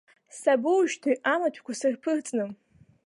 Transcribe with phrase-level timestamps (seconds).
[0.39, 2.45] Сабоушьҭуеи, амаҭәақәа сырԥырҵны.